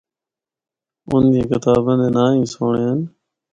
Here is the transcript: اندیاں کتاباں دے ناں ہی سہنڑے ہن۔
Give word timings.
اندیاں 1.11 1.47
کتاباں 1.51 1.97
دے 2.01 2.07
ناں 2.15 2.31
ہی 2.35 2.43
سہنڑے 2.53 2.81
ہن۔ 2.87 2.99